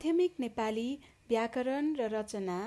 माध्यमिक 0.00 0.34
नेपाली 0.40 0.90
व्याकरण 1.28 1.92
र 1.96 2.04
रचना 2.12 2.58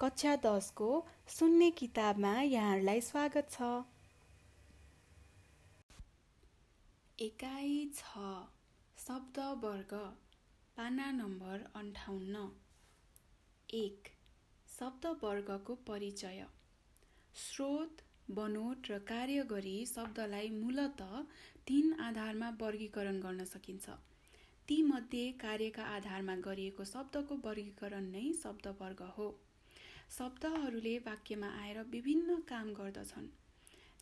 कक्षा 0.00 0.34
दसको 0.44 0.88
सुन्ने 1.30 1.68
किताबमा 1.78 2.32
यहाँहरूलाई 2.42 3.00
स्वागत 3.00 3.52
छ। 3.52 3.68
एकाइ 7.18 7.76
छ 7.94 8.24
शब्द 8.98 9.38
वर्ग 9.62 9.94
पाना 10.76 11.10
नम्बर 11.20 11.64
अन्ठाउन्न। 11.76 12.44
एक 13.76 14.12
शब्द 14.68 15.06
वर्गको 15.22 15.74
परिचय। 15.86 16.44
स्रोत 17.46 18.02
बनोट 18.34 18.90
र 18.90 18.98
कार्य 19.06 19.48
गरी 19.50 19.78
शब्दलाई 19.86 20.50
मूलत 20.58 21.08
तीन 21.66 21.98
आधारमा 22.02 22.50
वर्गीकरण 22.60 23.20
गर्न 23.22 23.44
सकिन्छ। 23.54 24.00
तीमध्ये 24.70 25.30
कार्यका 25.32 25.82
आधारमा 25.82 26.34
गरिएको 26.36 26.84
शब्दको 26.84 27.36
वर्गीकरण 27.44 28.04
नै 28.10 28.20
शब्दवर्ग 28.32 29.00
हो। 29.14 29.24
शब्दहरूले 30.16 30.92
वाक्यमा 30.98 31.46
आएर 31.62 31.78
विभिन्न 31.90 32.36
काम 32.48 32.68
गर्दछन्। 32.74 33.26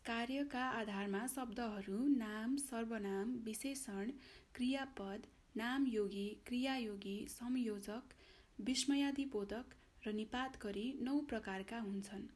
कार्यका 0.07 0.65
आधारमा 0.81 1.23
शब्दहरू 1.27 2.01
नाम 2.17 2.57
सर्वनाम 2.57 3.31
विशेषण 3.47 4.11
क्रियापद 4.55 5.27
नामयोगी 5.57 6.27
क्रियायोगी 6.47 7.17
संयोजक 7.31 8.13
विस्मयादिबोधक 8.61 9.73
र 10.07 10.13
निपात 10.13 10.59
गरी 10.63 10.87
नौ 11.01 11.17
प्रकारका 11.31 11.79
हुन्छन्। 11.79 12.27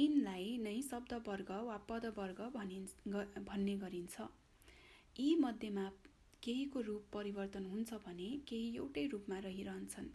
यिनलाई 0.00 0.46
नै 0.58 0.76
शब्दवर्ग 0.82 1.50
वा 1.66 1.80
पदवर्ग 1.90 2.46
भनिन् 2.54 2.86
भन्ने 3.44 3.76
गरिन्छ। 3.76 4.28
यी 5.18 5.34
मध्येमा 5.40 5.88
केहीको 6.42 6.80
रूप 6.80 7.04
परिवर्तन 7.12 7.64
हुन्छ 7.66 7.94
भने 8.06 8.28
केही 8.48 8.76
एउटै 8.76 9.06
रूपमा 9.06 9.38
रहिरहन्छन्। 9.38 10.08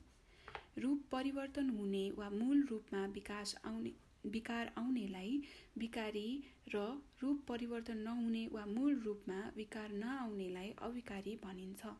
रूप 0.78 1.04
परिवर्तन 1.12 1.70
हुने 1.70 2.09
वा 2.12 2.30
मूल 2.30 2.64
रूपमा 2.70 3.06
विकास 3.14 3.56
आउने 3.66 3.92
विकार 4.26 4.72
आउनेलाई 4.78 5.42
विकारी 5.78 6.28
र 6.76 6.81
रूप 7.22 7.46
परिवर्तन 7.48 7.98
नहुने 7.98 8.48
वा 8.48 8.66
मूल 8.66 9.00
रूपमा 9.00 9.40
विकार 9.56 9.92
नआउनेलाई 9.94 10.73
अविकारी 10.81 11.36
भनिन्छ। 11.44 11.94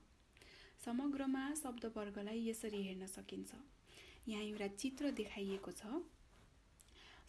समग्रमा 0.86 1.44
शब्दवर्गलाई 1.54 2.48
यसरी 2.50 2.82
हेर्न 2.84 3.08
सकिन्छ। 3.08 3.56
यहाँ 4.28 4.44
एउटा 4.44 4.68
चित्र 4.76 5.12
देखाइएको 5.12 5.72
छ। 5.72 6.02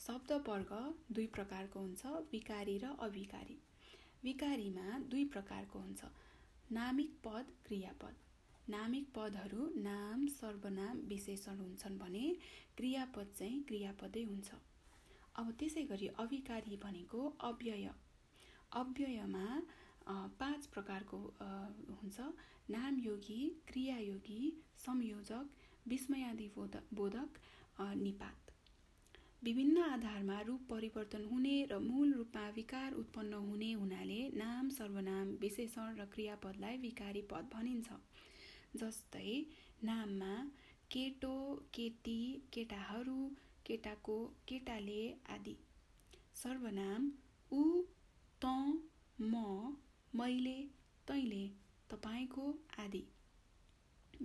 शब्दवर्ग 0.07 0.73
दुई 1.13 1.27
प्रकारको 1.27 1.81
हुन्छ 1.81 2.07
विकारी 2.33 2.79
र 2.79 2.97
अविकारी। 3.01 3.59
विकारीमा 4.25 4.99
दुई 5.11 5.25
प्रकारको 5.25 5.79
हुन्छ। 5.79 6.05
नामिक 6.73 7.11
पद 7.25 7.51
क्रियापद। 7.67 8.15
नामिक 8.69 9.07
पदहरू 9.15 9.67
नाम 9.79 10.27
सर्वनाम 10.29 10.99
विशेषण 11.09 11.59
हुन्छन् 11.59 11.99
भने 11.99 12.25
क्रियापद 12.77 13.29
चाहिँ 13.39 13.63
क्रियापदै 13.63 14.23
हुन्छ। 14.23 14.51
अब 15.35 15.53
त्यसै 15.59 15.83
गरी 15.85 16.09
अविकारी 16.19 16.77
भनेको 16.77 17.21
अव्यय। 17.41 17.93
अव्ययमा 18.73 19.47
पाँच 20.41 20.67
प्रकारको 20.67 21.19
हुन्छ। 22.01 22.27
नामयोगी 22.71 23.41
क्रियायोगी 23.69 24.41
संयोजक 24.79 25.89
विस्मयादि 25.89 26.49
बोधक 26.57 27.39
निपात। 27.97 28.46
विभिन्न 29.47 29.83
आधारमा 29.83 30.41
रूप 30.47 30.61
परिवर्तन 30.71 31.25
हुने 31.33 31.57
र 31.71 31.77
मूल 31.79 32.13
रूपमा 32.13 32.47
विकार 32.55 32.93
उत्पन्न 33.01 33.35
हुने 33.43 33.71
हुनाले 33.73 34.17
नाम 34.37 34.69
सर्वनाम 34.77 35.29
विशेषण 35.41 35.99
र 35.99 36.07
क्रियापदलाई 36.15 36.77
विकारी 36.85 37.21
पद 37.33 37.47
भनिन्छ। 37.53 37.99
जस्तै 38.83 39.35
नाममा 39.89 40.31
केटो 40.91 41.37
केटी 41.75 42.19
केटाहरू 42.55 43.19
केटाको 43.67 44.17
केटाले 44.49 45.05
आदि। 45.35 45.55
सर्वनाम 46.43 47.07
ऊ 47.51 47.63
त 48.43 48.51
म 49.21 49.45
मैले 50.13 50.57
तैले 51.09 51.45
तपाईँको 51.91 52.49
आदि। 52.87 53.05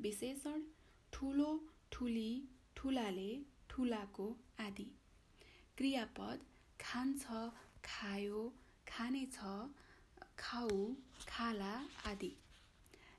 विशेषण 0.08 0.66
ठुलो 1.14 1.52
ठुली 1.92 2.32
ठुलाले 2.76 3.30
ठुलाको 3.70 4.28
आदि। 4.60 4.88
क्रियापद 5.82 6.42
खान्छ 6.80 7.24
खायो 7.86 8.42
खानेछ 8.88 9.38
खाऊ 10.40 10.76
खाला 11.28 11.72
आदि। 12.06 12.30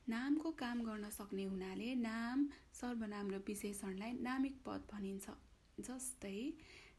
नामको 0.08 0.50
काम 0.60 0.82
गर्न 0.82 1.10
सक्ने 1.10 1.44
हुनाले 1.44 1.88
नाम 1.94 2.46
सर्वनाम 2.80 3.30
र 3.30 3.40
विशेषणलाई 3.46 4.12
नामिक 4.28 4.62
पद 4.66 4.86
भनिन्छ 4.92 5.34
जस्तै 5.80 6.32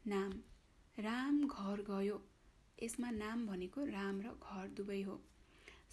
नाम 0.08 0.36
राम 0.98 1.40
घर 1.48 1.86
गयो। 1.92 2.20
यसमा 2.84 3.16
नाम 3.22 3.48
भनेको 3.48 3.88
राम 3.94 4.22
र 4.22 4.36
घर 4.44 4.76
दुवै 4.76 5.02
हो। 5.02 5.18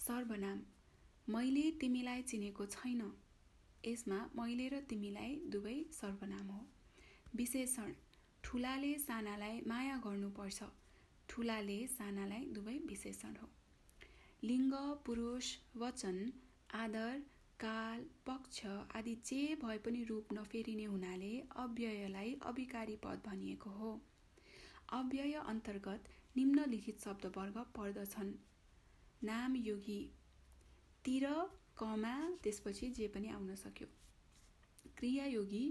सर्वनाम 0.07 0.61
मैले 1.27 1.67
तिमीलाई 1.79 2.29
चिनेको 2.33 2.71
छैन। 2.77 3.09
यसमा 3.87 4.21
मैले 4.35 4.69
र 4.69 4.85
तिमीलाई 4.91 5.41
दुवै 5.47 5.81
सर्वनाम 6.03 6.55
हो। 6.57 6.63
विशेषण 7.35 8.00
ठुलाले 8.43 8.93
सानालाई 8.97 9.61
माया 9.67 9.97
गर्नुपर्छ। 9.97 10.63
ठुलाले 11.29 11.87
सानालाई 11.87 12.45
दुवै 12.45 12.77
विशेषण 12.77 13.35
हो। 13.35 13.49
लिङ्ग 14.43 14.73
पुरुष 15.05 15.51
वचन 15.75 16.17
आदर 16.73 17.19
काल 17.59 18.05
पक्ष 18.25 18.65
आदि 18.95 19.15
जे 19.25 19.55
भए 19.55 19.77
पनि 19.77 20.03
रूप 20.03 20.33
नफेरिने 20.33 20.83
हुनाले 20.83 21.31
अव्ययलाई 21.55 22.33
अविकारी 22.43 22.95
पद 22.95 23.21
भनिएको 23.25 23.69
हो। 23.69 23.91
अव्यय 24.91 25.33
अन्तर्गत 25.33 26.09
निम्नलिखित 26.37 26.99
शब्दवर्ग 26.99 27.57
पर्दछन्। 27.77 28.33
नाम 29.23 29.55
योगी। 29.55 30.01
तिर 31.05 31.25
कमा 31.77 32.15
त्यसपछि 32.43 32.89
जे 32.89 33.07
पनि 33.07 33.29
आउन 33.29 33.55
सक्यो। 33.55 33.87
क्रियायोगी 34.97 35.63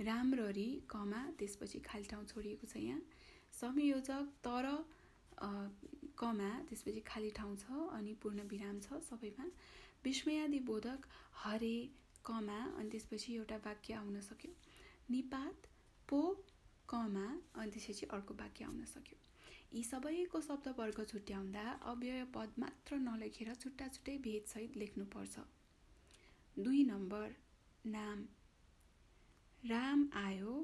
राम्ररी 0.00 0.70
कमा 0.90 1.22
त्यसपछि 1.38 1.78
खाली 1.80 2.04
ठाउँ 2.04 2.24
छोडिएको 2.26 2.66
छ 2.66 2.76
यहाँ। 2.76 3.00
संयोजक 3.54 4.32
तर 4.46 4.66
कमा 6.18 6.50
त्यसपछि 6.68 7.00
खाली 7.06 7.30
ठाउँ 7.36 7.56
छ 7.56 7.88
अनि 7.92 8.14
पूर्ण 8.22 8.48
विराम 8.50 8.80
छ 8.80 9.00
सबैमा। 9.08 9.46
विस्मयादि 10.04 10.58
बोधक 10.68 11.06
हरे 11.42 11.76
कमा 12.24 12.58
अनि 12.78 12.90
त्यसपछि 12.90 13.34
एउटा 13.34 13.56
वाक्य 13.66 13.94
आउन 13.94 14.20
सक्यो। 14.20 14.52
निपात 15.10 15.66
पो 16.08 16.20
कमा 16.88 17.26
अनि 17.54 17.70
त्यसपछि 17.70 18.06
अर्को 18.10 18.34
वाक्य 18.34 18.64
आउन 18.64 18.84
सक्यो। 18.94 19.18
यी 19.74 19.82
सबैको 19.84 20.40
शब्दवर्ग 20.40 21.04
छुट्याउँदा 21.10 21.70
अव्यय 21.90 22.24
पद 22.34 22.50
मात्र 22.58 22.96
नलेखेर 23.00 23.54
छुट्टा 23.54 23.88
छुट्टै 23.88 24.16
भेदसहित 24.26 24.76
लेख्नुपर्छ। 24.76 25.38
दुई 26.56 26.82
नम्बर 26.84 27.34
नाम। 27.84 28.26
राम 29.64 30.08
आयो 30.16 30.54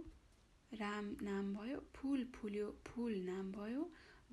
राम 0.73 1.07
नाम 1.23 1.53
भयो 1.55 1.79
फुल 1.97 2.25
फुल्यो 2.35 2.67
फुल 2.87 3.15
नाम 3.21 3.53
भयो 3.53 3.85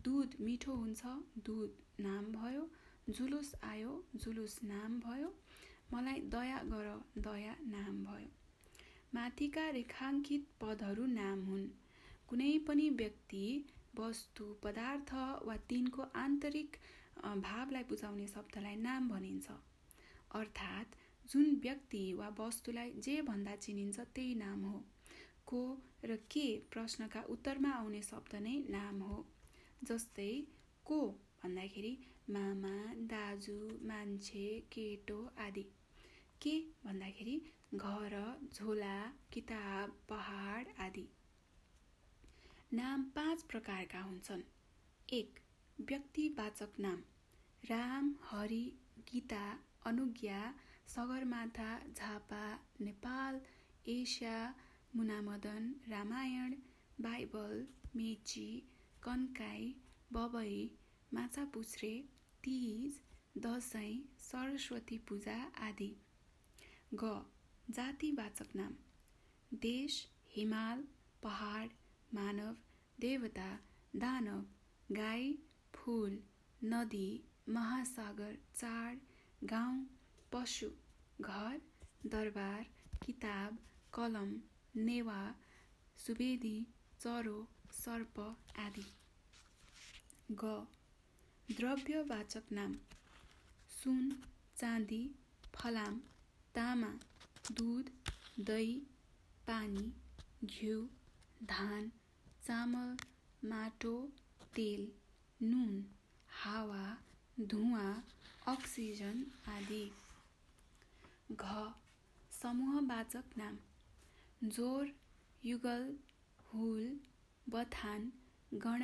दुध 0.04 0.36
मिठो 0.42 0.74
हुन्छ 0.74 1.14
दुध 1.46 1.78
नाम 2.00 2.26
भयो 2.32 2.64
जुलुस 3.10 3.54
आयो 3.64 3.94
जुलुस 4.16 4.58
नाम 4.64 5.00
भयो 5.00 5.30
मलाई 5.94 6.20
दया 6.34 6.58
गर 6.66 6.90
दया 7.18 7.56
नाम 7.68 8.04
भयो। 8.06 8.30
माथिका 9.14 9.70
रेखाङ्कित 9.70 10.48
पदहरू 10.62 11.06
नाम 11.14 11.44
हुन्। 11.44 11.66
कुनै 12.28 12.52
पनि 12.68 12.90
व्यक्ति 12.90 13.46
वस्तु 14.00 14.52
पदार्थ 14.64 15.14
वा 15.48 15.58
तिनको 15.70 16.12
आन्तरिक 16.18 16.78
भावलाई 17.48 17.84
बुझाउने 17.84 18.28
शब्दलाई 18.28 18.76
नाम 18.82 19.10
भनिन्छ। 19.10 19.60
अर्थात् 20.36 21.00
जुन 21.30 21.56
व्यक्ति 21.64 22.14
वा 22.14 22.28
वस्तुलाई 22.40 22.92
जे 22.98 23.22
भन्दा 23.22 23.56
चिनिन्छ 23.56 24.00
त्यही 24.00 24.36
नाम 24.36 24.64
हो। 24.64 24.84
को 25.48 25.62
र 26.06 26.16
के 26.32 26.46
प्रश्नका 26.72 27.22
उत्तरमा 27.30 27.72
आउने 27.72 28.02
शब्द 28.02 28.36
नै 28.36 28.56
नाम 28.70 29.02
हो। 29.02 29.18
जस्तै 29.84 30.32
को 30.86 31.00
भन्दाखेरि 31.44 31.98
मामा 32.30 32.76
दाजु 33.12 33.58
मान्छे 33.88 34.46
केटो 34.72 35.20
आदि। 35.38 35.66
के 36.42 36.56
भन्दाखेरि 36.86 37.42
घर 37.76 38.16
झोला 38.54 38.98
किताब 39.34 39.98
पहाड 40.10 40.68
आदि। 40.80 41.08
नाम 42.74 43.04
पाँच 43.16 43.44
प्रकारका 43.44 44.02
हुन्छन्। 44.02 44.42
एक 45.14 45.40
व्यक्तिवाचक 45.80 46.80
नाम। 46.80 47.04
राम 47.64 48.16
हरि 48.24 48.64
गीता 49.12 49.60
अनुज्ञा 49.86 50.40
सगरमाथा 50.88 51.72
झापा 51.98 52.44
नेपाल 52.82 53.40
एसिया 53.94 54.38
मुनामदन 54.96 55.72
रामायण 55.92 56.54
बाइबल 57.04 57.64
मेची 57.96 58.50
कन्काई 59.04 59.72
बबई 60.14 60.58
माछापुछ्रे 61.14 61.94
तिज 62.44 63.00
दसैँ 63.46 63.94
सरस्वती 64.30 64.98
पूजा 65.10 65.38
आदि। 65.68 65.92
ग 67.02 67.12
जातिवाचक 67.76 68.56
नाम। 68.56 68.74
देश 69.52 70.00
हिमाल 70.36 70.84
पहाड 71.24 71.70
मानव 72.16 72.56
देवता 72.98 73.50
दानव 74.04 74.42
गाई 74.90 75.32
फुल 75.76 76.18
नदी 76.62 77.10
महासागर 77.56 78.36
चाड 78.56 79.00
गाउँ 79.52 79.78
पशु 80.34 80.68
घर 81.22 81.62
दरबार 82.14 82.66
किताब 83.06 83.58
कलम 83.94 84.32
नेवा 84.88 85.20
सुवेदी 86.06 86.56
चरो 87.02 87.38
सर्प 87.78 88.20
आदि। 88.64 88.84
ग. 90.42 90.52
द्रव्यवाचक 91.60 92.52
नाम। 92.52 92.74
सुन 93.76 94.10
चाँदी 94.58 95.02
फलाम 95.56 96.00
तामा 96.56 96.92
दुध 97.52 97.92
दही 98.50 98.76
पानी 99.48 99.86
घिउ 100.44 100.82
धान 101.54 101.92
चामल 102.48 102.98
माटो 103.50 103.96
तेल 104.56 104.88
नुन 105.42 105.74
हावा 106.42 106.86
धुवा 107.54 107.88
अक्सिजन 108.54 109.26
आदि। 109.56 109.86
घ 111.32 111.64
समूहवाचक 112.32 113.38
नाम। 113.38 113.58
जोर 114.56 114.92
युगल 115.44 115.84
हुल 116.52 116.86
बथान 117.54 118.10
गण 118.66 118.84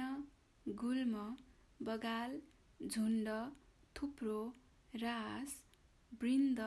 गुल्म 0.82 1.24
बगाल 1.88 2.40
झुन्ड 2.88 3.30
थुप्रो 3.96 4.42
रास 5.04 5.56
वृन्द 6.22 6.60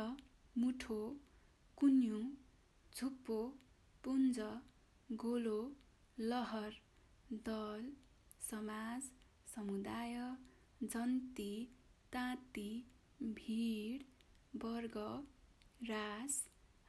मुठो 0.62 0.98
कुन्यु 1.78 2.22
झुप्पो 2.96 3.38
पुञ्ज 4.04 4.40
गोलो 5.10 5.60
लहर 6.18 6.80
दल 7.48 7.92
समाज 8.50 9.10
समुदाय 9.54 10.18
जन्ती 10.82 11.52
ताँती 12.12 12.68
भिड 13.22 14.04
वर्ग 14.64 14.98
रास 15.80 16.36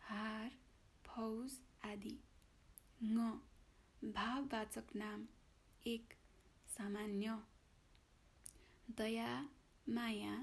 हार 0.01 0.51
फौज 1.05 1.55
आदि। 1.85 2.13
ङ 3.03 3.25
भाववाचक 4.13 4.95
नाम 4.95 5.25
एक 5.85 6.13
सामान्य। 6.67 7.35
दया 8.97 9.27
माया 9.87 10.35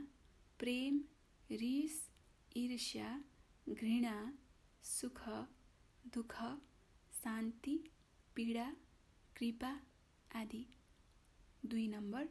प्रेम 0.59 1.01
रिस 1.51 1.99
ईर्ष्या 2.57 3.09
घृणा 3.69 4.15
सुख 4.85 5.21
दुःख 6.15 6.37
शान्ति 7.15 7.77
पीडा 8.37 8.69
कृपा 9.37 9.73
आदि। 10.31 10.65
दुई 11.67 11.87
नम्बर 11.89 12.29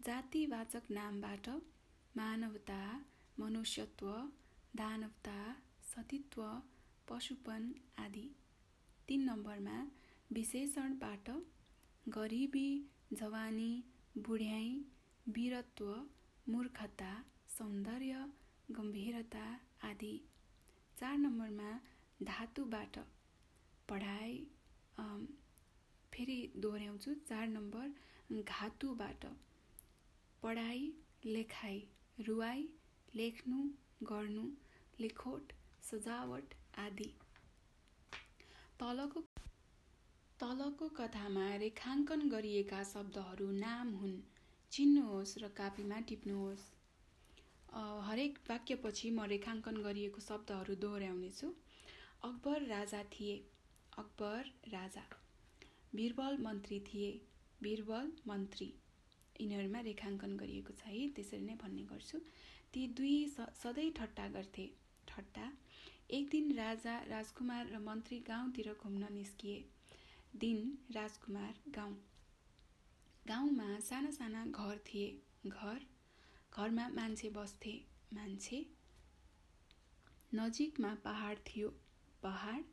जातिवाचक 0.00 0.90
नामबाट 0.90 1.48
मानवता 2.14 2.82
मनुष्यत्व 3.40 4.08
दानवता 4.74 5.38
सतीत्व 5.84 6.42
पशुपन 7.08 7.62
आदि। 8.04 8.26
तिन 9.08 9.20
नम्बरमा 9.28 9.78
विशेषणबाट 10.30 11.30
गरिबी 12.06 12.68
जवानी 13.12 13.72
बुढ्याइ 14.26 14.70
वीरत्व 15.26 15.88
मूर्खता 16.46 17.12
सौन्दर्य 17.56 18.24
गम्भीरता 18.68 19.44
आदि। 19.88 20.14
चार 20.96 21.16
नम्बरमा 21.18 21.70
धातुबाट 22.20 22.98
पढाइ 23.88 24.32
फेरि 26.12 26.40
दोहोऱ्याउँछु। 26.56 27.14
चार 27.28 27.46
नम्बर 27.48 28.42
घातुबाट 28.42 29.24
पढाइ 30.42 30.80
लेखाइ 31.24 31.78
रुवाई 32.26 32.66
लेख्नु 33.14 33.58
गर्नु 34.10 34.44
लेखोट 35.00 35.52
सजावट 35.82 36.54
आदि। 36.78 37.08
तलको 38.80 39.20
तलको 40.40 40.88
कथामा 40.98 41.46
रेखाङ्कन 41.62 42.28
गरिएका 42.28 42.82
शब्दहरू 42.84 43.50
नाम 43.58 43.90
हुन्। 43.96 44.14
चिन्नुहोस् 44.72 45.34
र 45.38 45.48
कापीमा 45.58 45.98
टिप्नुहोस्। 46.08 46.64
हरेक 48.06 48.38
वाक्यपछि 48.48 49.10
म 49.10 49.26
रेखाङ्कन 49.32 49.82
गरिएको 49.82 50.20
शब्दहरू 50.20 50.74
दोहोऱ्याउनेछु। 50.82 51.50
अकबर 52.22 52.66
राजा 52.68 53.02
थिए। 53.12 53.36
अकबर 53.98 54.50
राजा। 54.72 55.04
बिरबल 55.94 56.38
मन्त्री 56.42 56.80
थिए। 56.88 57.10
बिरबल 57.62 58.12
मन्त्री। 58.28 58.68
यिनीहरूमा 59.40 59.80
रेखाङ्कन 59.80 60.36
गरिएको 60.36 60.72
छ 60.72 60.86
है 60.86 61.08
त्यसरी 61.10 61.40
नै 61.40 61.54
भन्ने 61.54 61.84
गर्छु। 61.84 62.18
ती 62.74 62.86
दुई 62.96 63.16
सधैँ 63.62 63.90
ठट्टा 63.92 64.26
गर्थे। 64.28 64.66
ठट्टा। 65.08 65.46
एक 66.10 66.28
दिन 66.28 66.52
राजा 66.52 66.94
राजकुमार 67.08 67.66
र 67.66 67.78
मन्त्री 67.78 68.18
गाउँतिर 68.20 68.72
घुम्न 68.74 69.12
निस्किए। 69.12 69.56
दिन 70.36 70.60
राजकुमार 70.92 71.54
गाउँ। 71.68 71.96
गाउँमा 73.26 73.78
साना 73.80 74.10
साना 74.10 74.44
घर 74.46 74.78
थिए। 74.86 75.08
घर 75.46 75.80
घरमा 76.52 76.88
मान्छे 76.88 77.30
बस्थे। 77.30 77.74
मान्छे 78.14 78.58
नजिकमा 80.34 80.94
पहाड 81.04 81.38
थियो। 81.46 81.68
पहाड 82.22 82.64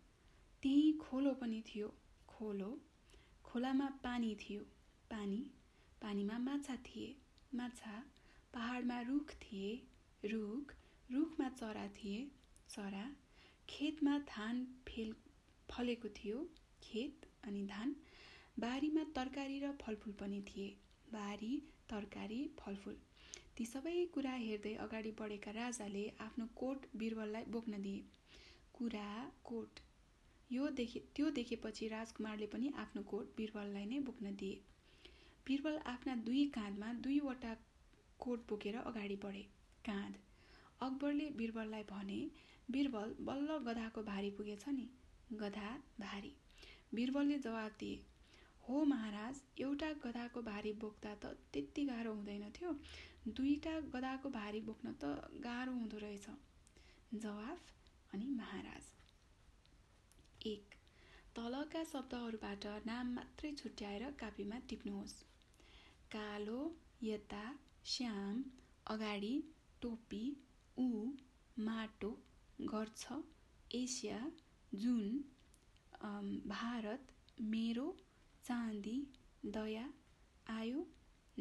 त्यही 0.64 0.92
खोलो 1.02 1.34
पनि 1.34 1.62
थियो। 1.68 1.88
खोलो 2.28 2.72
खोलामा 3.44 3.88
पानी 4.04 4.36
थियो। 4.36 4.62
पानी 5.12 5.40
पानीमा 6.02 6.38
माछा 6.40 6.76
थिए। 6.86 7.16
माछा 7.56 7.96
पहाडमा 8.54 9.00
रुख 9.02 9.34
थिए। 9.42 9.72
रुख 10.26 10.74
रुखमा 11.10 11.50
चरा 11.50 11.88
थिए। 11.98 12.20
चरा 12.70 13.06
खेतमा 13.70 14.18
धान 14.28 14.64
फेल 14.88 15.14
फलेको 15.70 16.10
थियो। 16.18 16.38
खेत 16.84 17.28
अनि 17.44 17.64
धान 17.66 17.96
बारीमा 18.60 19.04
तरकारी 19.16 19.60
र 19.60 19.72
फलफुल 19.82 20.14
पनि 20.14 20.42
थिए। 20.50 20.70
बारी 21.14 21.52
तरकारी 21.90 22.40
फलफुल। 22.60 22.98
ती 23.58 23.66
सबै 23.66 23.94
कुरा 24.14 24.34
हेर्दै 24.46 24.74
अगाडि 24.86 25.12
बढेका 25.20 25.52
राजाले 25.52 26.08
आफ्नो 26.22 26.46
कोट 26.56 26.86
बिरबललाई 26.96 27.46
बोक्न 27.50 27.82
दिए। 27.82 28.02
कुरा 28.74 29.08
कोट। 29.44 29.80
यो 30.52 30.70
देखे 30.72 31.00
त्यो 31.16 31.30
देखेपछि 31.32 31.88
राजकुमारले 31.88 32.48
पनि 32.48 32.74
आफ्नो 32.78 33.02
कोट 33.12 33.36
बिरबललाई 33.38 33.86
नै 33.86 34.00
बोक्न 34.10 34.36
दिए। 34.36 34.62
बिरबल 35.50 35.78
आफ्ना 35.88 36.14
दुई 36.26 36.44
काँधमा 36.56 36.88
दुईवटा 37.04 37.54
कोट 38.20 38.40
बोकेर 38.50 38.76
अगाडि 38.78 39.16
बढे। 39.24 39.42
काँध। 39.86 40.18
अकबरले 40.82 41.30
बिरबललाई 41.38 41.84
भने 41.84 42.18
बिरबल 42.72 43.14
बल्ल 43.28 43.58
गधाको 43.68 44.04
भारी 44.04 44.30
पुगेछ 44.32 44.68
नि। 44.70 44.86
गधा 45.40 45.72
भारी। 46.00 46.32
बिरबलले 46.96 47.38
जवाब 47.40 47.72
दिए 47.80 47.96
हो 48.64 48.84
महाराज 48.86 49.42
एउटा 49.62 49.90
गधाको 50.04 50.42
भारी 50.42 50.74
बोक्दा 50.84 51.14
त 51.24 51.34
त्यति 51.54 51.86
गाह्रो 51.86 52.14
हुँदैन 52.14 52.46
थियो। 52.52 52.74
दुईवटा 53.32 53.74
गधाको 53.96 54.30
भारी 54.30 54.62
बोक्न 54.62 54.94
त 55.02 55.32
गाह्रो 55.44 55.74
हुँदो 55.74 55.98
रहेछ। 55.98 56.28
जवाफ 57.16 58.14
अनि 58.14 58.30
महाराज। 58.36 58.86
एक। 60.48 60.78
तलका 61.36 61.84
शब्दहरूबाट 61.94 62.66
नाम 62.86 63.14
मात्रै 63.16 63.52
छुट्याएर 63.56 64.10
कापीमा 64.20 64.60
टिप्नुहोस्। 64.70 65.18
कालो 66.14 66.62
यता 67.04 67.42
श्याम 67.94 68.42
अगाडि 68.94 69.34
टोपी 69.82 70.22
ऊ 70.78 70.88
माटो 71.66 72.10
गर्छ 72.72 73.18
एसिया 73.80 74.20
जुन 74.84 75.04
भारत 76.54 77.12
मेरो 77.52 77.86
चाँदी 78.48 78.96
दया 79.58 79.86
आयो 80.56 80.86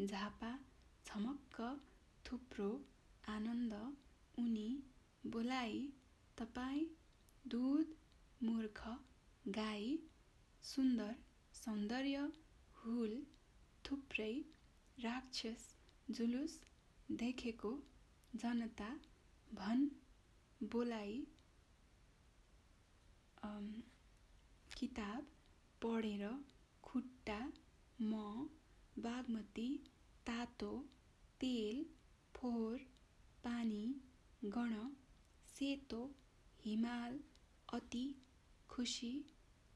झापा 0.07 0.53
छमक्क 1.07 1.61
थुप्रो 2.25 2.69
आनन्द 3.37 3.75
उनी 4.45 4.69
बोलाइ 5.37 5.81
तपाईँ 6.39 6.85
दुध 7.45 7.97
मूर्ख 8.41 8.83
गाई 9.59 9.89
सुन्दर 10.65 11.17
सौन्दर्य 11.63 12.29
हुल 12.85 13.19
थुप्रै 13.85 14.33
राक्षस 14.99 15.65
जुलुस 16.09 16.61
देखेको 17.19 17.71
जनता 18.35 18.89
भन 19.51 19.91
बोलाइ 20.61 21.19
किताब 24.73 25.27
पढेर 25.83 26.25
खुट्टा 26.85 27.39
म 28.01 28.19
बागमती 28.97 29.69
तातो 30.27 30.71
तेल 31.41 31.85
फोहोर 32.35 32.87
पानी 33.45 33.85
गण 34.57 34.75
सेतो 35.55 36.03
हिमाल 36.61 37.19
अति 37.69 38.05
खुसी 38.71 39.13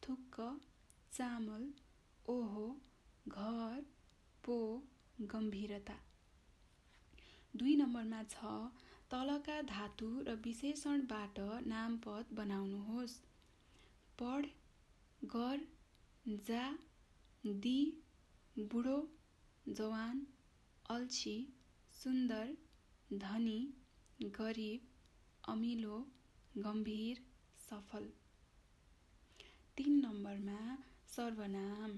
थुक्क 0.03 0.41
चामल 1.13 1.69
ओहो 2.27 2.67
घर 3.29 3.85
पो 4.45 4.59
गम्भीरता। 5.19 5.95
दुई 7.55 7.75
नम्बरमा 7.77 8.23
छ 8.31 8.53
तलका 9.11 9.57
धातु 9.69 10.09
र 10.23 10.35
विशेषणबाट 10.45 11.39
नामपद 11.67 12.33
बनाउनुहोस्। 12.33 13.17
पढ 14.19 14.47
गर 15.23 15.67
जा 16.47 16.65
दि 17.45 17.79
बुढो 18.57 18.97
जवान 19.71 20.27
अल्छी 20.87 21.37
सुन्दर 21.95 22.57
धनी 23.21 23.61
गरिब 24.37 24.89
अमिलो 25.49 25.99
गम्भीर 26.59 27.23
सफल। 27.61 28.09
तिन 29.77 29.93
नम्बरमा 30.01 30.63
सर्वनाम। 31.09 31.93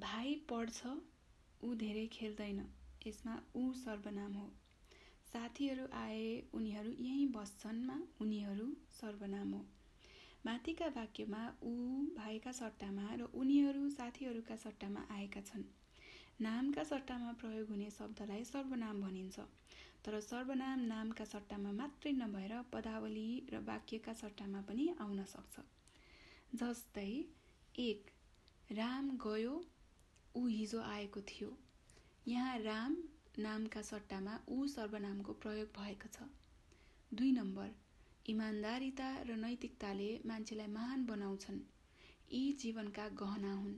भाइ 0.00 0.34
पढ्छ 0.50 0.96
ऊ 1.64 1.74
धेरै 1.74 2.06
खेल्दैन। 2.06 2.60
यसमा 3.06 3.34
ऊ 3.56 3.72
सर्वनाम 3.72 4.32
हो। 4.32 4.46
साथीहरू 5.32 5.86
आए 5.92 6.42
उनीहरू 6.54 6.90
यहीँ 6.90 7.26
बस्छन्मा 7.26 7.96
उनीहरू 8.20 8.66
सर्वनाम 9.00 9.52
हो। 9.52 9.64
माथिका 10.46 10.86
वाक्यमा 10.86 11.42
ऊ 11.62 11.72
भाइका 12.16 12.52
सट्टामा 12.52 13.14
र 13.14 13.22
उनीहरू 13.34 13.88
साथीहरूका 13.90 14.56
सट्टामा 14.56 15.06
आएका 15.10 15.40
छन्। 15.40 15.64
नामका 16.40 16.84
सट्टामा 16.84 17.32
प्रयोग 17.32 17.68
हुने 17.68 17.90
शब्दलाई 17.90 18.44
सर्वनाम 18.44 19.00
भनिन्छ। 19.02 19.38
तर 20.04 20.20
सर्वनाम 20.20 20.80
नामका 20.80 21.24
सट्टामा 21.24 21.72
मात्रै 21.72 22.12
नभएर 22.12 22.54
पदावली 22.72 23.28
र 23.52 23.58
वाक्यका 23.64 24.12
सट्टामा 24.12 24.60
पनि 24.60 24.88
आउन 25.00 25.24
सक्छ। 25.24 25.60
जस्तै 26.54 27.10
एक 27.78 28.10
राम 28.72 29.10
गयो 29.16 29.64
ऊ 30.38 30.46
हिजो 30.46 30.80
आएको 30.80 31.20
थियो। 31.20 31.50
यहाँ 32.28 32.58
राम 32.58 32.96
नामका 33.38 33.82
सट्टामा 33.82 34.38
ऊ 34.48 34.66
सर्वनामको 34.66 35.32
प्रयोग 35.42 35.68
भएको 35.78 36.08
छ। 36.12 36.26
दुई 37.12 37.30
नम्बर 37.32 37.70
इमान्दारिता 38.26 39.08
र 39.22 39.36
नैतिकताले 39.36 40.08
मान्छेलाई 40.26 40.66
महान 40.68 41.04
बनाउँछन्। 41.06 41.60
यी 42.32 42.52
जीवनका 42.52 43.08
गहना 43.20 43.52
हुन्। 43.54 43.74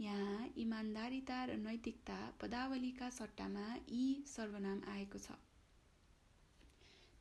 यहाँ 0.00 0.46
इमान्दारिता 0.56 1.44
र 1.44 1.56
नैतिकता 1.58 2.18
पदावलीका 2.40 3.10
सट्टामा 3.10 3.66
यी 3.88 4.06
सर्वनाम 4.26 4.82
आएको 4.88 5.18
छ। 5.18 5.36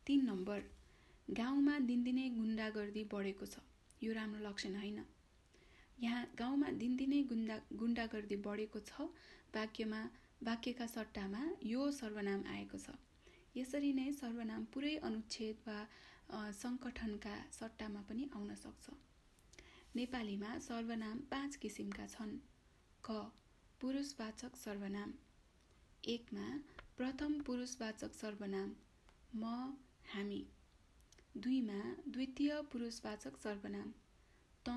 तिन 0.07 0.25
नम्बर 0.25 0.63
गाउँमा 1.33 1.79
दिनदिनै 1.89 2.29
गुन्डागर्दी 2.29 3.03
बढेको 3.13 3.45
छ। 3.45 3.65
यो 4.01 4.13
राम्रो 4.13 4.47
लक्षण 4.49 4.75
होइन। 4.75 5.05
यहाँ 5.99 6.23
गाउँमा 6.37 6.69
दिनदिनै 6.79 7.21
गुन्डा 7.23 7.57
गुन्डागर्दी 7.73 8.37
बढेको 8.45 8.79
छ। 8.81 9.07
वाक्यमा 9.55 10.01
वाक्यका 10.43 10.87
सट्टामा 10.87 11.41
यो 11.63 11.81
सर्वनाम 11.99 12.41
आएको 12.53 12.77
छ। 12.77 12.95
यसरी 13.55 13.91
नै 13.99 14.07
सर्वनाम 14.13 14.65
पुरै 14.73 14.95
अनुच्छेद 15.09 15.63
वा 15.67 15.77
सङ्गठनका 16.59 17.35
सट्टामा 17.51 18.01
पनि 18.09 18.29
आउन 18.35 18.55
सक्छ। 18.55 18.95
नेपालीमा 19.95 20.51
सर्वनाम 20.59 21.17
पाँच 21.31 21.55
किसिमका 21.55 22.07
छन्। 22.07 22.33
क 23.03 23.19
पुरुषवाचक 23.81 24.55
सर्वनाम। 24.57 25.13
एकमा 26.07 26.47
प्रथम 26.97 27.39
पुरुषवाचक 27.41 28.13
सर्वनाम। 28.13 28.69
म 29.35 29.53
हामी। 30.13 30.41
दुईमा 31.37 31.79
द्वितीय 32.07 32.61
पुरुषवाचक 32.71 33.37
सर्वनाम। 33.37 33.93
त 34.65 34.73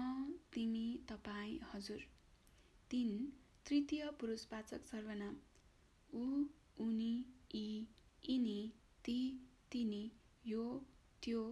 तिमी 0.54 0.86
तपाईँ 1.08 1.58
हजुर। 1.70 2.00
तिन 2.90 3.10
तृतीय 3.66 4.04
पुरुषवाचक 4.20 4.84
सर्वनाम। 4.86 5.36
ऊ 6.10 6.24
उनी 6.78 7.12
यी 7.54 7.66
यिनी 8.22 8.58
ती 9.04 9.18
तिनी 9.72 10.02
यो 10.44 10.64
त्यो 11.22 11.42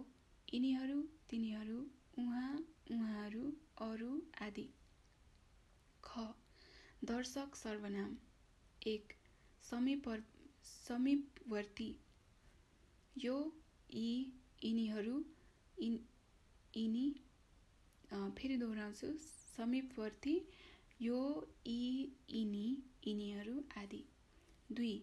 यिनीहरू 0.47 0.99
तिनीहरू 1.29 1.79
उहाँ 2.17 2.51
उहाँहरू 2.91 3.43
अरू 3.85 4.11
आदि। 4.41 4.67
ख 6.03 6.23
दर्शक 7.03 7.55
सर्वनाम। 7.55 8.15
एक 8.81 9.13
समीप 9.63 10.09
समीपवर्ती। 10.65 11.89
यो 13.15 13.35
यी 13.93 14.09
यिनीहरू 14.63 15.15
यिनी 15.77 17.05
फेरि 18.11 18.55
दोहोऱ्याउँछु। 18.57 19.07
समीपवर्ती 19.55 20.35
यो 21.01 21.19
यी 21.67 21.81
यिनी 22.35 22.65
यिनीहरू 23.07 23.55
आदि। 23.81 24.01
दुई 24.77 24.93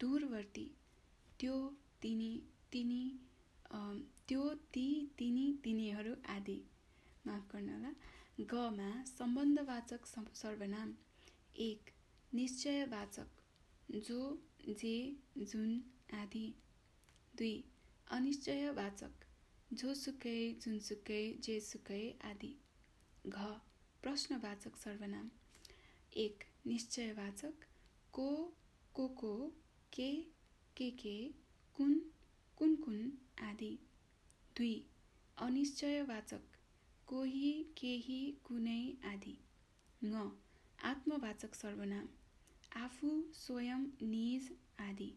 दूरवर्ती। 0.00 0.66
त्यो 1.40 1.54
तिनी 2.02 2.32
तिनी 2.72 3.02
त्यो 4.28 4.42
ती 4.74 4.86
तिनी 5.18 5.46
तिनीहरू 5.64 6.14
आदि। 6.36 6.58
माफ 7.26 7.42
गर्नु 7.52 7.72
होला। 7.76 7.92
गमा 8.52 8.90
सम्बन्धवाचक 9.16 10.06
सर्वनाम। 10.42 10.94
एक 11.68 11.90
निश्चयवाचक। 12.32 13.28
जो 14.08 14.20
जे 14.82 14.94
जुन 15.52 15.70
आदि। 16.20 16.46
दुई 17.34 17.54
अनिश्चयवाचक। 18.18 19.29
जोसुकै 19.70 20.38
जुनसुकै 20.62 21.18
जेसुकै 21.46 22.00
आदि। 22.30 22.48
घ 23.24 23.36
प्रश्नवाचक 24.02 24.76
सर्वनाम। 24.76 25.28
एक 26.16 26.44
निश्चयवाचक। 26.66 27.66
को 28.14 28.26
को 28.94 29.06
को 29.20 29.32
के 29.92 30.08
के 30.76 30.90
के 31.02 31.14
कुन 31.78 31.92
कुन 32.58 32.74
कुन 32.84 32.98
आदि। 33.48 33.70
दुई 34.56 34.74
अनिश्चयवाचक। 35.38 36.58
कोही 37.08 37.52
केही 37.78 38.20
कुनै 38.44 38.80
आदि। 39.12 39.36
ङ 40.02 40.28
आत्मवाचक 40.90 41.54
सर्वनाम। 41.54 42.08
आफू 42.80 43.08
स्वयं 43.36 43.86
निज 44.10 44.50
आदि। 44.80 45.10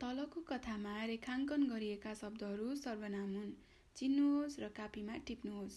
तलको 0.00 0.40
कथामा 0.48 0.94
रेखाङ्कन 1.04 1.62
गरिएका 1.68 2.12
शब्दहरू 2.14 2.64
सर्वनाम 2.76 3.30
हुन्। 3.34 3.52
चिन्नुहोस् 3.96 4.56
र 4.60 4.68
कापीमा 4.76 5.14
टिप्नुहोस्। 5.26 5.76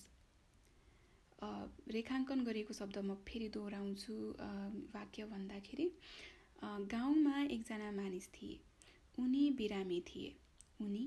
रेखाङ्कन 1.95 2.43
गरिएको 2.43 2.73
शब्द 2.73 2.97
म 2.99 3.15
फेरि 3.27 3.47
दोहोऱ्याउँछु 3.49 4.15
वाक्य 4.95 5.25
भन्दाखेरि। 5.25 5.85
गाउँमा 6.93 7.35
एकजना 7.47 7.91
मानिस 7.93 8.27
थिए। 8.35 8.59
उनी 9.17 9.43
बिरामी 9.57 9.99
थिए। 10.07 10.29
उनी 10.81 11.05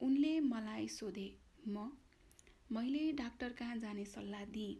उनले 0.00 0.32
मलाई 0.46 0.88
सोधे 0.88 1.28
म 1.68 1.90
मैले 2.70 3.04
डाक्टर 3.18 3.52
कहाँ 3.58 3.76
जाने 3.78 4.04
सल्लाह 4.06 4.44
दिएँ? 4.54 4.74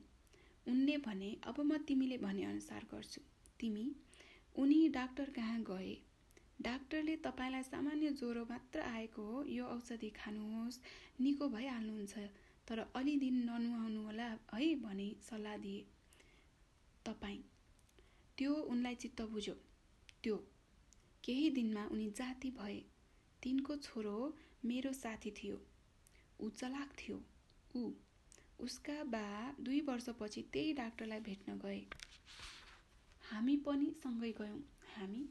उनले 0.67 0.97
भने 1.07 1.37
अब 1.47 1.61
म 1.61 1.79
तिमीले 1.89 2.19
भनेअनुसार 2.19 2.87
गर्छु। 2.93 3.21
तिमी 3.61 3.87
उनी 4.55 4.89
डाक्टर 4.89 5.31
कहाँ 5.37 5.63
गए? 5.71 5.97
डाक्टरले 6.61 7.17
तपाईँलाई 7.17 7.63
सामान्य 7.63 8.11
ज्वरो 8.11 8.45
मात्र 8.45 8.81
आएको 8.81 9.23
हो 9.23 9.43
यो 9.49 9.65
औषधि 9.67 10.11
खानुहोस्। 10.11 10.81
निको 11.21 11.49
भइहाल्नुहुन्छ 11.49 12.19
तर 12.69 12.79
अलि 12.95 13.17
दिन 13.17 13.37
ननुहाउनु 13.45 14.03
होला 14.03 14.27
है 14.55 14.75
भनी 14.75 15.09
सल्लाह 15.31 15.57
दिए। 15.57 15.85
तपाईँ 17.07 17.43
त्यो 18.39 18.55
उनलाई 18.55 18.95
चित्त 18.95 19.23
बुझ्यो। 19.23 19.55
त्यो 20.23 20.37
केही 21.25 21.51
दिनमा 21.51 21.87
उनी 21.87 22.11
जाति 22.11 22.51
भए। 22.51 22.79
तिनको 23.43 23.77
छोरो 23.77 24.17
मेरो 24.65 24.93
साथी 24.93 25.31
थियो। 25.31 25.61
ऊ 26.41 26.49
चलाक 26.51 26.93
थियो। 26.99 27.23
ऊ 27.77 27.91
उसका 28.61 29.03
बा 29.05 29.27
दुई 29.61 29.81
वर्षपछि 29.81 30.43
त्यही 30.53 30.73
डाक्टरलाई 30.73 31.21
भेट्न 31.21 31.59
गए। 31.59 31.81
हामी 33.31 33.57
पनि 33.57 33.91
सँगै 34.03 34.33
गयौँ। 34.33 34.61
हामी 34.95 35.23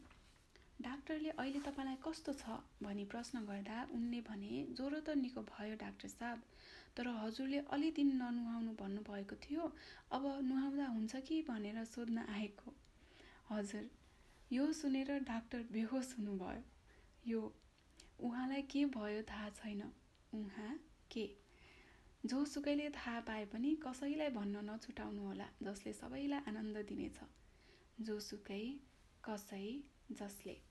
डाक्टरले 0.81 1.29
अहिले 1.29 1.59
तपाईँलाई 1.59 1.97
कस्तो 2.05 2.33
छ 2.33 2.57
भनी 2.83 3.05
प्रश्न 3.05 3.39
गर्दा 3.45 3.77
उनले 3.93 4.21
भने 4.21 4.51
ज्वरो 4.77 4.99
त 4.99 5.17
निको 5.17 5.41
भयो 5.41 5.75
डाक्टर 5.75 6.07
साहब 6.07 6.41
तर 6.97 7.07
हजुरले 7.07 7.59
अलि 7.69 7.89
दिन 7.91 8.09
ननुहाउनु 8.15 8.71
भन्नुभएको 8.73 9.35
थियो। 9.35 9.71
अब 10.11 10.23
नुहाउँदा 10.43 10.85
हुन्छ 10.87 11.15
कि 11.15 11.41
भनेर 11.41 11.83
सोध्न 11.85 12.17
आएको। 12.29 12.73
हजुर 13.49 13.89
यो 14.51 14.71
सुनेर 14.73 15.11
डाक्टर 15.23 15.65
बेहोस 15.71 16.15
हुनुभयो। 16.19 16.63
यो 17.27 17.41
उहाँलाई 18.19 18.61
के 18.61 18.85
भयो 18.85 19.21
थाहा 19.21 19.49
छैन। 19.49 19.81
उहाँ 20.33 20.79
के? 21.11 21.25
जोसुकैले 22.25 22.89
थाहा 22.89 23.19
पाए 23.19 23.45
पनि 23.45 23.75
कसैलाई 23.87 24.29
भन्न 24.29 24.69
नछुटाउनु 24.69 25.21
होला 25.21 25.47
जसले 25.63 25.93
सबैलाई 25.93 26.41
आनन्द 26.47 26.77
दिनेछ। 26.89 27.19
जोसुकै 28.01 28.63
कसै 29.23 29.65
जसले। 30.11 30.66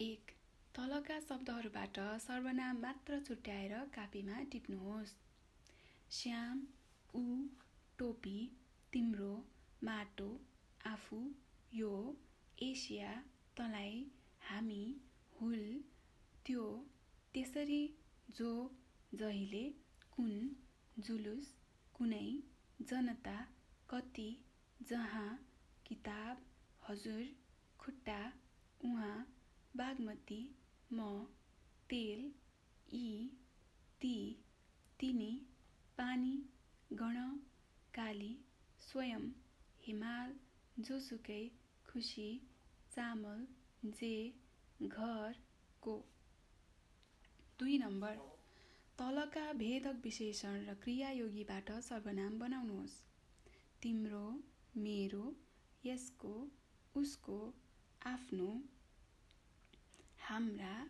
एक 0.00 0.30
तलका 0.74 1.18
शब्दहरूबाट 1.20 1.98
सर्वनाम 2.22 2.76
मात्र 2.82 3.18
छुट्याएर 3.20 3.72
कापीमा 3.94 4.36
टिप्नुहोस्। 4.52 5.14
श्याम 6.10 6.60
ऊ 7.14 7.22
टोपी 7.98 8.36
तिम्रो 8.92 9.32
माटो 9.84 10.28
आफू 10.86 11.18
यो 11.72 11.90
एसिया 12.58 13.10
तँलाई 13.56 13.96
हामी 14.40 14.84
हुल 15.40 15.64
त्यो 16.46 16.66
त्यसरी 17.34 17.82
जो 18.36 18.50
जहिले 19.14 19.64
कुन 20.12 20.36
जुलुस 20.98 21.48
कुनै 21.94 22.28
जनता 22.82 23.36
कति 23.90 24.28
जहाँ 24.80 25.28
किताब 25.86 26.46
हजुर 26.88 27.26
खुट्टा 27.80 28.20
उहाँ 28.80 29.16
बागमती 29.78 30.40
म 30.90 31.08
तेल 31.90 32.20
यी 32.94 33.10
ती 34.00 34.16
तिनी 35.00 35.32
पानी 35.98 36.34
गण 36.92 37.16
काली 37.94 38.34
स्वयं 38.80 39.24
हिमाल 39.80 40.34
जोसुकै 40.76 41.42
खुसी 41.86 42.28
चामल 42.92 43.46
जे 43.92 44.14
घरको 44.80 45.94
दुई 47.60 47.78
नम्बर। 47.78 48.16
तलका 48.98 49.44
भेदक 49.58 50.00
विशेषण 50.04 50.56
र 50.64 50.74
क्रियायोगीबाट 50.82 51.70
सर्वनाम 51.82 52.38
बनाउनुहोस्। 52.38 52.96
तिम्रो 53.82 54.24
मेरो 54.78 55.24
यसको 55.84 56.34
उसको 56.94 57.38
आफ्नो 58.06 58.50
हाम्रा 60.28 60.86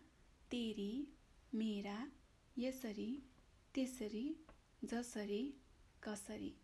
तेरी 0.51 1.07
मेरा 1.55 2.11
यसरी 2.57 3.23
त्यसरी 3.75 4.45
जसरी 4.85 5.53
कसरी। 6.03 6.58